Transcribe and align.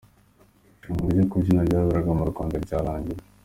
Irushanwa 0.83 1.11
rwo 1.15 1.25
kubyina 1.31 1.67
ryaberaga 1.67 2.09
mu 2.19 2.25
Rwanda 2.31 2.55
ryarangiye. 2.65 3.21